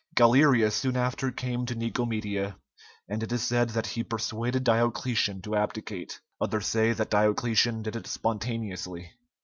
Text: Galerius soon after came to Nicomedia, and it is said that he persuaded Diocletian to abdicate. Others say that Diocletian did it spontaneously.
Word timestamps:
Galerius 0.15 0.73
soon 0.75 0.97
after 0.97 1.29
came 1.31 1.63
to 1.67 1.75
Nicomedia, 1.75 2.55
and 3.07 3.21
it 3.21 3.31
is 3.31 3.43
said 3.43 3.69
that 3.69 3.85
he 3.85 4.03
persuaded 4.03 4.63
Diocletian 4.63 5.43
to 5.43 5.55
abdicate. 5.55 6.21
Others 6.41 6.65
say 6.65 6.91
that 6.93 7.11
Diocletian 7.11 7.83
did 7.83 7.95
it 7.95 8.07
spontaneously. 8.07 9.11